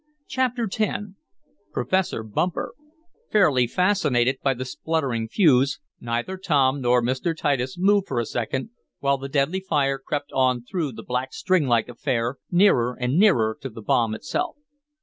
Chapter 0.27 0.63
X 0.79 0.99
Professor 1.71 2.23
Bumper 2.23 2.73
Fairly 3.31 3.67
fascinated 3.67 4.39
by 4.41 4.55
the 4.55 4.65
spluttering 4.65 5.27
fuse, 5.27 5.79
neither 5.99 6.37
Tom 6.37 6.81
nor 6.81 7.03
Mr. 7.03 7.37
Titus 7.37 7.77
moved 7.77 8.07
for 8.07 8.19
a 8.19 8.25
second, 8.25 8.71
while 8.97 9.19
the 9.19 9.29
deadly 9.29 9.59
fire 9.59 9.99
crept 9.99 10.31
on 10.33 10.63
through 10.63 10.93
the 10.93 11.03
black 11.03 11.33
string 11.33 11.67
like 11.67 11.87
affair, 11.87 12.37
nearer 12.49 12.97
and 12.99 13.19
nearer 13.19 13.55
to 13.61 13.69
the 13.69 13.83
bomb 13.83 14.15
itself. 14.15 14.55